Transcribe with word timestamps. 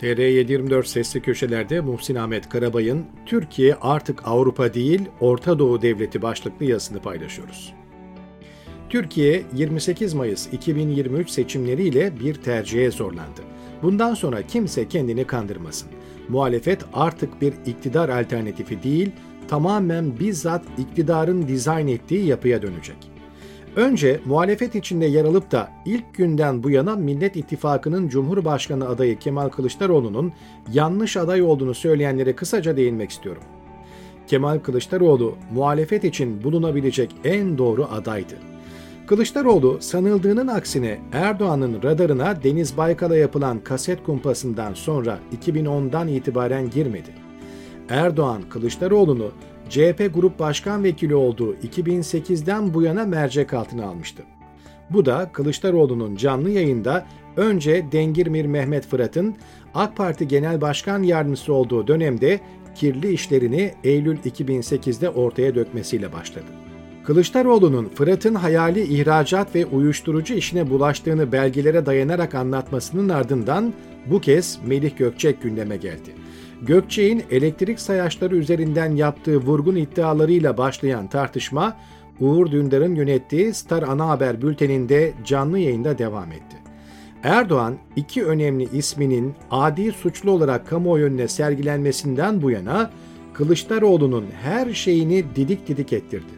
TR724 0.00 0.86
sesli 0.86 1.22
köşelerde 1.22 1.80
Muhsin 1.80 2.14
Ahmet 2.14 2.48
Karabay'ın 2.48 3.04
Türkiye 3.26 3.74
artık 3.74 4.28
Avrupa 4.28 4.74
değil 4.74 5.00
Orta 5.20 5.58
Doğu 5.58 5.82
Devleti 5.82 6.22
başlıklı 6.22 6.64
yazısını 6.64 7.00
paylaşıyoruz. 7.00 7.74
Türkiye 8.88 9.42
28 9.52 10.14
Mayıs 10.14 10.52
2023 10.52 11.30
seçimleriyle 11.30 12.20
bir 12.20 12.34
tercihe 12.34 12.90
zorlandı. 12.90 13.40
Bundan 13.82 14.14
sonra 14.14 14.42
kimse 14.42 14.88
kendini 14.88 15.24
kandırmasın. 15.24 15.88
Muhalefet 16.28 16.84
artık 16.92 17.42
bir 17.42 17.52
iktidar 17.66 18.08
alternatifi 18.08 18.82
değil, 18.82 19.10
tamamen 19.48 20.18
bizzat 20.20 20.64
iktidarın 20.78 21.48
dizayn 21.48 21.88
ettiği 21.88 22.26
yapıya 22.26 22.62
dönecek. 22.62 23.15
Önce 23.76 24.20
muhalefet 24.24 24.74
içinde 24.74 25.06
yer 25.06 25.24
alıp 25.24 25.50
da 25.50 25.70
ilk 25.84 26.14
günden 26.14 26.62
bu 26.62 26.70
yana 26.70 26.96
Millet 26.96 27.36
İttifakı'nın 27.36 28.08
Cumhurbaşkanı 28.08 28.88
adayı 28.88 29.18
Kemal 29.18 29.48
Kılıçdaroğlu'nun 29.48 30.32
yanlış 30.72 31.16
aday 31.16 31.42
olduğunu 31.42 31.74
söyleyenlere 31.74 32.36
kısaca 32.36 32.76
değinmek 32.76 33.10
istiyorum. 33.10 33.42
Kemal 34.26 34.58
Kılıçdaroğlu 34.58 35.34
muhalefet 35.54 36.04
için 36.04 36.44
bulunabilecek 36.44 37.10
en 37.24 37.58
doğru 37.58 37.84
adaydı. 37.84 38.34
Kılıçdaroğlu 39.06 39.76
sanıldığının 39.80 40.46
aksine 40.46 40.98
Erdoğan'ın 41.12 41.82
radarına 41.82 42.42
Deniz 42.44 42.76
Baykal'a 42.76 43.16
yapılan 43.16 43.58
kaset 43.58 44.04
kumpasından 44.04 44.74
sonra 44.74 45.18
2010'dan 45.42 46.08
itibaren 46.08 46.70
girmedi. 46.70 47.10
Erdoğan 47.88 48.42
Kılıçdaroğlu'nu 48.50 49.32
CHP 49.68 50.10
Grup 50.14 50.38
Başkan 50.38 50.84
Vekili 50.84 51.14
olduğu 51.14 51.54
2008'den 51.54 52.74
bu 52.74 52.82
yana 52.82 53.04
mercek 53.04 53.54
altına 53.54 53.86
almıştı. 53.86 54.22
Bu 54.90 55.06
da 55.06 55.30
Kılıçdaroğlu'nun 55.32 56.16
canlı 56.16 56.50
yayında 56.50 57.06
önce 57.36 57.86
Dengirmir 57.92 58.46
Mehmet 58.46 58.86
Fırat'ın 58.86 59.36
AK 59.74 59.96
Parti 59.96 60.28
Genel 60.28 60.60
Başkan 60.60 61.02
Yardımcısı 61.02 61.52
olduğu 61.52 61.86
dönemde 61.86 62.40
kirli 62.74 63.12
işlerini 63.12 63.74
Eylül 63.84 64.16
2008'de 64.16 65.10
ortaya 65.10 65.54
dökmesiyle 65.54 66.12
başladı. 66.12 66.46
Kılıçdaroğlu'nun 67.04 67.88
Fırat'ın 67.88 68.34
hayali 68.34 68.82
ihracat 68.82 69.54
ve 69.54 69.66
uyuşturucu 69.66 70.34
işine 70.34 70.70
bulaştığını 70.70 71.32
belgelere 71.32 71.86
dayanarak 71.86 72.34
anlatmasının 72.34 73.08
ardından 73.08 73.74
bu 74.06 74.20
kez 74.20 74.58
Melih 74.66 74.96
Gökçek 74.96 75.42
gündeme 75.42 75.76
geldi. 75.76 76.14
Gökçek'in 76.62 77.22
elektrik 77.30 77.80
sayaçları 77.80 78.36
üzerinden 78.36 78.96
yaptığı 78.96 79.36
vurgun 79.36 79.76
iddialarıyla 79.76 80.58
başlayan 80.58 81.06
tartışma 81.06 81.76
Uğur 82.20 82.50
Dündar'ın 82.50 82.94
yönettiği 82.94 83.54
Star 83.54 83.82
Ana 83.82 84.08
Haber 84.08 84.42
bülteninde 84.42 85.12
canlı 85.24 85.58
yayında 85.58 85.98
devam 85.98 86.32
etti. 86.32 86.56
Erdoğan 87.22 87.76
iki 87.96 88.24
önemli 88.24 88.68
isminin 88.72 89.34
adi 89.50 89.92
suçlu 89.92 90.30
olarak 90.30 90.66
kamuoyu 90.66 91.04
önüne 91.04 91.28
sergilenmesinden 91.28 92.42
bu 92.42 92.50
yana 92.50 92.90
Kılıçdaroğlu'nun 93.34 94.24
her 94.42 94.72
şeyini 94.72 95.24
didik 95.36 95.68
didik 95.68 95.92
ettirdi. 95.92 96.32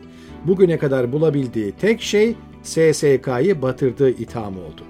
Bugüne 0.45 0.79
kadar 0.79 1.13
bulabildiği 1.13 1.73
tek 1.73 2.03
şey 2.03 2.35
SSK'yı 2.63 3.63
batırdığı 3.63 4.11
ithamı 4.11 4.61
oldu. 4.61 4.83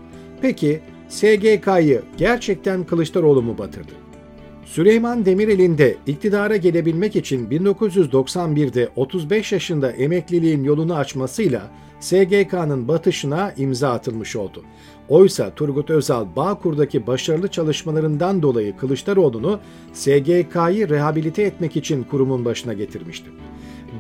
Peki 0.43 0.81
SGK'yı 1.09 2.03
gerçekten 2.17 2.85
Kılıçdaroğlu 2.85 3.43
mu 3.43 3.59
batırdı? 3.59 3.93
Süleyman 4.69 5.25
Demirel'in 5.25 5.79
de 5.79 5.97
iktidara 6.07 6.57
gelebilmek 6.57 7.17
için 7.17 7.47
1991'de 7.47 8.89
35 8.97 9.53
yaşında 9.53 9.91
emekliliğin 9.91 10.65
yolunu 10.65 10.95
açmasıyla 10.95 11.71
SGK'nın 12.01 12.89
batışına 12.89 13.53
imza 13.57 13.91
atılmış 13.91 14.37
oldu. 14.37 14.65
Oysa 15.09 15.55
Turgut 15.55 15.91
Özal 15.91 16.27
Bağkur'daki 16.37 17.07
başarılı 17.07 17.49
çalışmalarından 17.49 18.43
dolayı 18.43 18.77
Kılıçdaroğlu'nu 18.77 19.61
SGK'yı 19.93 20.89
rehabilite 20.89 21.43
etmek 21.43 21.77
için 21.77 22.05
kurumun 22.05 22.45
başına 22.45 22.73
getirmişti. 22.73 23.31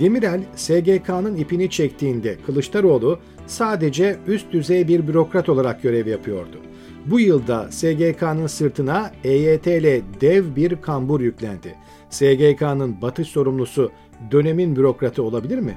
Demirel, 0.00 0.40
SGK'nın 0.56 1.36
ipini 1.36 1.70
çektiğinde 1.70 2.36
Kılıçdaroğlu 2.46 3.18
sadece 3.46 4.16
üst 4.26 4.52
düzey 4.52 4.88
bir 4.88 5.08
bürokrat 5.08 5.48
olarak 5.48 5.82
görev 5.82 6.06
yapıyordu. 6.06 6.58
Bu 7.06 7.20
yılda 7.20 7.66
SGK'nın 7.70 8.46
sırtına 8.46 9.10
EYT 9.24 9.66
ile 9.66 10.02
dev 10.20 10.56
bir 10.56 10.82
kambur 10.82 11.20
yüklendi. 11.20 11.74
SGK'nın 12.10 13.02
batış 13.02 13.28
sorumlusu 13.28 13.90
dönemin 14.30 14.76
bürokratı 14.76 15.22
olabilir 15.22 15.58
mi? 15.58 15.76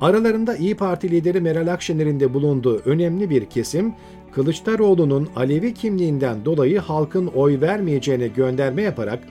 Aralarında 0.00 0.56
İyi 0.56 0.76
Parti 0.76 1.10
lideri 1.10 1.40
Meral 1.40 1.72
Akşener'in 1.72 2.20
de 2.20 2.34
bulunduğu 2.34 2.78
önemli 2.84 3.30
bir 3.30 3.44
kesim, 3.44 3.94
Kılıçdaroğlu'nun 4.32 5.28
Alevi 5.36 5.74
kimliğinden 5.74 6.44
dolayı 6.44 6.78
halkın 6.78 7.26
oy 7.26 7.60
vermeyeceğine 7.60 8.28
gönderme 8.28 8.82
yaparak 8.82 9.22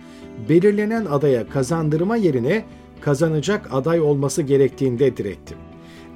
belirlenen 0.50 1.06
adaya 1.06 1.50
kazandırma 1.50 2.16
yerine 2.16 2.64
kazanacak 3.02 3.70
aday 3.72 4.02
olması 4.02 4.42
gerektiğinde 4.42 5.18
diretti. 5.18 5.67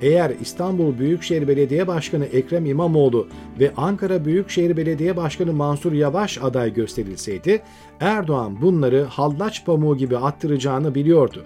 Eğer 0.02 0.32
İstanbul 0.42 0.98
Büyükşehir 0.98 1.48
Belediye 1.48 1.88
Başkanı 1.88 2.26
Ekrem 2.26 2.66
İmamoğlu 2.66 3.28
ve 3.60 3.72
Ankara 3.78 4.26
Büyükşehir 4.26 4.78
Belediye 4.78 5.18
Başkanı 5.18 5.54
Mansur 5.54 5.94
Yavaş 5.94 6.38
aday 6.38 6.74
gösterilseydi, 6.74 7.62
Erdoğan 8.00 8.62
bunları 8.62 9.04
hallaç 9.04 9.66
pamuğu 9.66 9.98
gibi 9.98 10.18
attıracağını 10.18 10.96
biliyordu. 10.96 11.46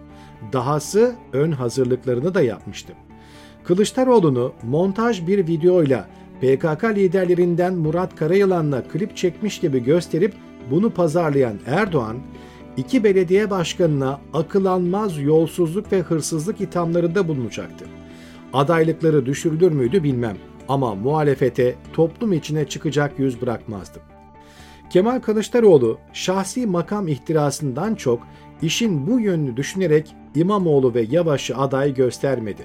Dahası 0.54 1.16
ön 1.34 1.52
hazırlıklarını 1.52 2.34
da 2.34 2.42
yapmıştı. 2.42 2.94
Kılıçdaroğlu'nu 3.64 4.54
montaj 4.64 5.28
bir 5.28 5.48
videoyla 5.48 6.08
PKK 6.42 6.84
liderlerinden 6.84 7.74
Murat 7.74 8.16
Karayılan'la 8.16 8.84
klip 8.84 9.18
çekmiş 9.18 9.60
gibi 9.60 9.84
gösterip 9.84 10.34
bunu 10.72 10.90
pazarlayan 10.90 11.56
Erdoğan, 11.66 12.18
iki 12.78 13.04
belediye 13.04 13.50
başkanına 13.50 14.20
akıl 14.34 14.66
almaz 14.66 15.18
yolsuzluk 15.18 15.92
ve 15.92 16.02
hırsızlık 16.02 16.62
ithamlarında 16.62 17.28
bulunacaktı. 17.28 17.86
Adaylıkları 18.56 19.26
düşürülür 19.26 19.72
müydü 19.72 20.04
bilmem 20.04 20.38
ama 20.68 20.96
muhalefete 20.96 21.76
toplum 21.94 22.34
içine 22.34 22.66
çıkacak 22.68 23.20
yüz 23.20 23.42
bırakmazdı. 23.42 24.00
Kemal 24.90 25.20
Kılıçdaroğlu 25.20 25.98
şahsi 26.14 26.68
makam 26.68 27.08
ihtirasından 27.08 27.96
çok 27.96 28.20
işin 28.62 29.08
bu 29.08 29.20
yönünü 29.20 29.58
düşünerek 29.58 30.16
İmamoğlu 30.36 30.94
ve 30.94 31.06
Yavaş'ı 31.10 31.58
aday 31.58 31.94
göstermedi. 31.94 32.62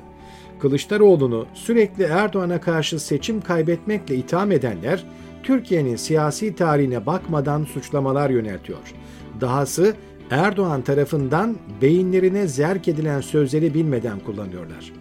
Kılıçdaroğlu'nu 0.58 1.46
sürekli 1.54 2.04
Erdoğan'a 2.04 2.60
karşı 2.60 3.00
seçim 3.00 3.40
kaybetmekle 3.40 4.16
itham 4.16 4.52
edenler 4.52 5.04
Türkiye'nin 5.42 5.96
siyasi 5.96 6.54
tarihine 6.54 7.06
bakmadan 7.06 7.64
suçlamalar 7.64 8.30
yöneltiyor. 8.30 8.94
Dahası 9.40 9.94
Erdoğan 10.30 10.82
tarafından 10.82 11.56
beyinlerine 11.82 12.46
zerk 12.46 12.88
edilen 12.88 13.20
sözleri 13.20 13.74
bilmeden 13.74 14.20
kullanıyorlar. 14.20 14.92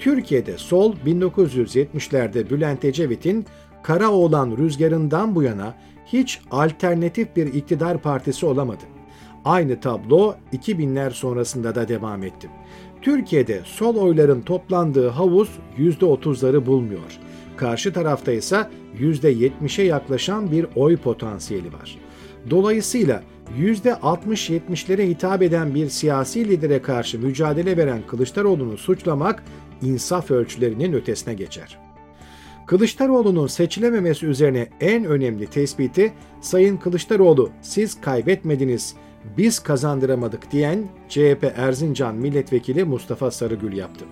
Türkiye'de 0.00 0.58
sol 0.58 0.94
1970'lerde 1.06 2.50
Bülent 2.50 2.84
Ecevit'in 2.84 3.46
Karaoğlan 3.82 4.56
rüzgarından 4.56 5.34
bu 5.34 5.42
yana 5.42 5.74
hiç 6.06 6.40
alternatif 6.50 7.36
bir 7.36 7.54
iktidar 7.54 8.02
partisi 8.02 8.46
olamadı. 8.46 8.82
Aynı 9.44 9.80
tablo 9.80 10.34
2000'ler 10.52 11.10
sonrasında 11.10 11.74
da 11.74 11.88
devam 11.88 12.22
etti. 12.22 12.48
Türkiye'de 13.02 13.60
sol 13.64 13.96
oyların 13.96 14.40
toplandığı 14.40 15.08
havuz 15.08 15.48
%30'ları 15.78 16.66
bulmuyor. 16.66 17.18
Karşı 17.56 17.92
tarafta 17.92 18.32
ise 18.32 18.70
%70'e 18.98 19.84
yaklaşan 19.84 20.50
bir 20.50 20.66
oy 20.76 20.96
potansiyeli 20.96 21.72
var. 21.72 21.98
Dolayısıyla 22.50 23.22
%60-70'lere 23.58 25.08
hitap 25.08 25.42
eden 25.42 25.74
bir 25.74 25.88
siyasi 25.88 26.48
lidere 26.48 26.82
karşı 26.82 27.18
mücadele 27.18 27.76
veren 27.76 28.02
Kılıçdaroğlu'nu 28.06 28.76
suçlamak 28.76 29.42
insaf 29.82 30.30
ölçülerinin 30.30 30.92
ötesine 30.92 31.34
geçer. 31.34 31.78
Kılıçdaroğlu'nun 32.66 33.46
seçilememesi 33.46 34.26
üzerine 34.26 34.68
en 34.80 35.04
önemli 35.04 35.46
tespiti 35.46 36.12
Sayın 36.40 36.76
Kılıçdaroğlu 36.76 37.50
siz 37.62 38.00
kaybetmediniz, 38.00 38.94
biz 39.38 39.58
kazandıramadık 39.58 40.52
diyen 40.52 40.84
CHP 41.08 41.52
Erzincan 41.56 42.14
Milletvekili 42.14 42.84
Mustafa 42.84 43.30
Sarıgül 43.30 43.76
yaptı. 43.76 44.04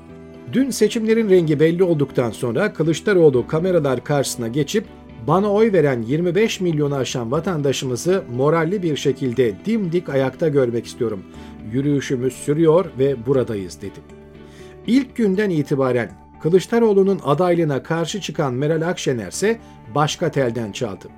Dün 0.53 0.71
seçimlerin 0.71 1.31
rengi 1.31 1.61
belli 1.61 1.83
olduktan 1.85 2.31
sonra 2.31 2.73
Kılıçdaroğlu 2.73 3.47
kameralar 3.47 4.05
karşısına 4.05 4.49
geçip 4.49 4.85
bana 5.27 5.53
oy 5.53 5.73
veren 5.73 6.03
25 6.03 6.61
milyonu 6.61 6.95
aşan 6.95 7.31
vatandaşımızı 7.31 8.25
moralli 8.37 8.83
bir 8.83 8.97
şekilde 8.97 9.55
dimdik 9.67 10.09
ayakta 10.09 10.49
görmek 10.49 10.87
istiyorum. 10.87 11.23
Yürüyüşümüz 11.73 12.33
sürüyor 12.33 12.87
ve 12.99 13.27
buradayız 13.27 13.83
dedi. 13.83 14.24
İlk 14.87 15.17
günden 15.17 15.51
itibaren 15.51 16.11
Kılıçdaroğlu'nun 16.43 17.21
adaylığına 17.25 17.83
karşı 17.83 18.21
çıkan 18.21 18.55
Meral 18.55 18.89
Akşener 18.89 19.29
ise 19.29 19.59
başka 19.95 20.31
telden 20.31 20.73
çaldı. 20.73 21.09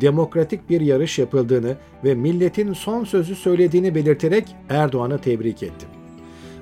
Demokratik 0.00 0.70
bir 0.70 0.80
yarış 0.80 1.18
yapıldığını 1.18 1.76
ve 2.04 2.14
milletin 2.14 2.72
son 2.72 3.04
sözü 3.04 3.34
söylediğini 3.34 3.94
belirterek 3.94 4.56
Erdoğan'ı 4.68 5.18
tebrik 5.18 5.62
etti. 5.62 5.86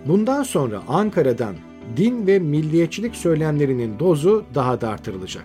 Bundan 0.07 0.43
sonra 0.43 0.83
Ankara'dan 0.89 1.55
din 1.97 2.27
ve 2.27 2.39
milliyetçilik 2.39 3.17
söylemlerinin 3.17 3.99
dozu 3.99 4.45
daha 4.55 4.81
da 4.81 4.89
artırılacak. 4.89 5.45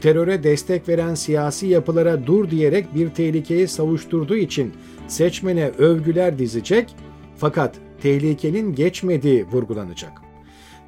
teröre 0.00 0.42
destek 0.42 0.88
veren 0.88 1.14
siyasi 1.14 1.66
yapılara 1.66 2.26
dur 2.26 2.50
diyerek 2.50 2.94
bir 2.94 3.08
tehlikeyi 3.08 3.68
savuşturduğu 3.68 4.36
için 4.36 4.72
seçmene 5.08 5.70
övgüler 5.78 6.38
dizecek 6.38 6.94
fakat 7.36 7.74
tehlikenin 8.02 8.74
geçmediği 8.74 9.46
vurgulanacak. 9.46 10.27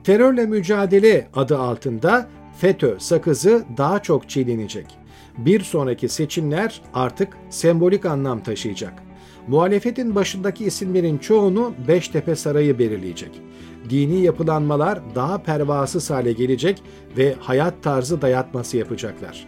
Terörle 0.04 0.46
mücadele 0.46 1.28
adı 1.34 1.58
altında 1.58 2.28
FETÖ 2.58 2.98
sakızı 2.98 3.64
daha 3.76 4.02
çok 4.02 4.28
çiğnenecek. 4.28 4.86
Bir 5.38 5.60
sonraki 5.60 6.08
seçimler 6.08 6.82
artık 6.94 7.36
sembolik 7.50 8.06
anlam 8.06 8.42
taşıyacak. 8.42 8.92
Muhalefetin 9.48 10.14
başındaki 10.14 10.64
isimlerin 10.64 11.18
çoğunu 11.18 11.74
Beştepe 11.88 12.36
Sarayı 12.36 12.78
belirleyecek. 12.78 13.40
Dini 13.90 14.20
yapılanmalar 14.20 15.00
daha 15.14 15.42
pervasız 15.42 16.10
hale 16.10 16.32
gelecek 16.32 16.82
ve 17.16 17.34
hayat 17.40 17.82
tarzı 17.82 18.22
dayatması 18.22 18.76
yapacaklar. 18.76 19.46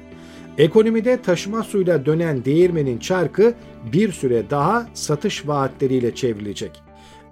Ekonomide 0.58 1.22
taşıma 1.22 1.62
suyla 1.62 2.06
dönen 2.06 2.44
değirmenin 2.44 2.99
çarkı 2.99 3.54
bir 3.93 4.12
süre 4.12 4.50
daha 4.50 4.87
satış 4.94 5.49
vaatleriyle 5.49 6.14
çevrilecek. 6.14 6.82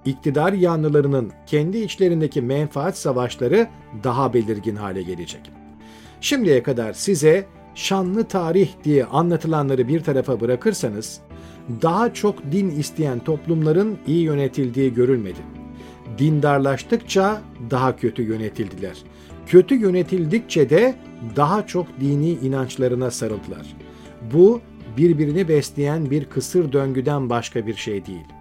İktidar 0.04 0.52
yanlılarının 0.52 1.32
kendi 1.46 1.78
içlerindeki 1.78 2.42
menfaat 2.42 2.98
savaşları 2.98 3.68
daha 4.04 4.34
belirgin 4.34 4.76
hale 4.76 5.02
gelecek. 5.02 5.40
Şimdiye 6.20 6.62
kadar 6.62 6.92
size 6.92 7.46
şanlı 7.74 8.24
tarih 8.24 8.68
diye 8.84 9.04
anlatılanları 9.04 9.88
bir 9.88 10.00
tarafa 10.00 10.40
bırakırsanız, 10.40 11.20
daha 11.82 12.14
çok 12.14 12.52
din 12.52 12.70
isteyen 12.70 13.18
toplumların 13.18 13.98
iyi 14.06 14.22
yönetildiği 14.22 14.94
görülmedi. 14.94 15.40
Dindarlaştıkça 16.18 17.40
daha 17.70 17.96
kötü 17.96 18.22
yönetildiler. 18.22 18.96
Kötü 19.46 19.74
yönetildikçe 19.74 20.70
de 20.70 20.94
daha 21.36 21.66
çok 21.66 21.86
dini 22.00 22.30
inançlarına 22.30 23.10
sarıldılar. 23.10 23.76
Bu 24.34 24.60
birbirini 24.96 25.48
besleyen 25.48 26.10
bir 26.10 26.24
kısır 26.24 26.72
döngüden 26.72 27.30
başka 27.30 27.66
bir 27.66 27.74
şey 27.74 28.06
değil. 28.06 28.39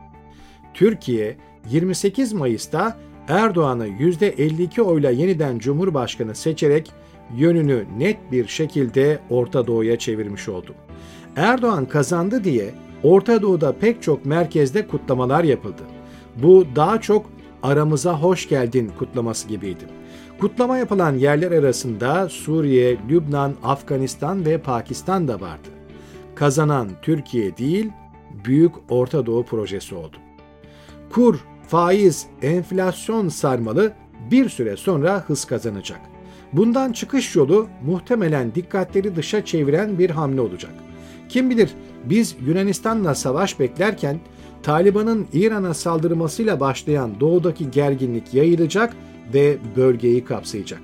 Türkiye 0.80 1.38
28 1.70 2.34
Mayıs'ta 2.34 2.98
Erdoğan'ı 3.28 3.88
%52 3.88 4.81
oyla 4.81 5.10
yeniden 5.10 5.60
Cumhurbaşkanı 5.60 6.36
seçerek 6.36 6.92
yönünü 7.38 7.86
net 7.98 8.31
bir 8.31 8.48
şekilde 8.48 9.20
Orta 9.30 9.68
Doğu'ya 9.68 10.00
çevirmiş 10.00 10.50
oldu. 10.50 10.76
Erdoğan 11.36 11.86
kazandı 11.86 12.44
diye 12.44 12.70
Orta 13.04 13.42
Doğu'da 13.42 13.74
pek 13.74 14.04
çok 14.04 14.26
merkezde 14.26 14.88
kutlamalar 14.88 15.44
yapıldı. 15.44 15.81
Bu 16.44 16.66
daha 16.76 17.02
çok 17.02 17.26
aramıza 17.64 18.22
hoş 18.22 18.50
geldin 18.50 18.92
kutlaması 19.00 19.48
gibiydi. 19.48 19.86
Kutlama 20.40 20.78
yapılan 20.78 21.16
yerler 21.16 21.52
arasında 21.52 22.30
Suriye, 22.30 22.98
Lübnan, 23.10 23.54
Afganistan 23.64 24.46
ve 24.46 24.58
Pakistan 24.58 25.28
da 25.28 25.42
vardı. 25.42 25.68
Kazanan 26.36 26.90
Türkiye 27.02 27.58
değil, 27.58 27.90
Büyük 28.46 28.74
Orta 28.90 29.26
Doğu 29.26 29.46
projesi 29.46 29.96
oldu. 29.96 30.18
Kur, 31.10 31.40
faiz, 31.68 32.28
enflasyon 32.42 33.30
sarmalı 33.30 33.94
bir 34.32 34.50
süre 34.50 34.78
sonra 34.78 35.24
hız 35.28 35.46
kazanacak. 35.46 36.00
Bundan 36.54 36.92
çıkış 36.92 37.36
yolu 37.36 37.68
muhtemelen 37.86 38.56
dikkatleri 38.56 39.16
dışa 39.16 39.46
çeviren 39.46 40.00
bir 40.00 40.10
hamle 40.10 40.42
olacak. 40.42 40.72
Kim 41.30 41.50
bilir 41.50 41.70
biz 42.06 42.36
Yunanistan'la 42.46 43.16
savaş 43.16 43.60
beklerken 43.60 44.20
Taliban'ın 44.64 45.28
İran'a 45.34 45.74
saldırmasıyla 45.74 46.60
başlayan 46.60 47.20
doğudaki 47.20 47.72
gerginlik 47.72 48.34
yayılacak 48.34 48.96
ve 49.34 49.58
bölgeyi 49.76 50.26
kapsayacak. 50.26 50.82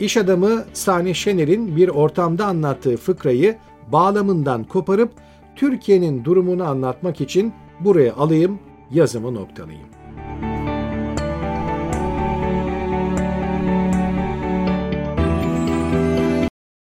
İş 0.00 0.16
adamı 0.16 0.64
Sani 0.72 1.14
Şener'in 1.14 1.76
bir 1.76 1.88
ortamda 1.88 2.46
anlattığı 2.46 2.96
fıkrayı 2.96 3.56
bağlamından 3.92 4.64
koparıp 4.64 5.12
Türkiye'nin 5.56 6.24
durumunu 6.24 6.64
anlatmak 6.64 7.20
için 7.20 7.52
buraya 7.80 8.14
alayım, 8.14 8.58
yazımı 8.90 9.34
noktalayayım. 9.34 9.88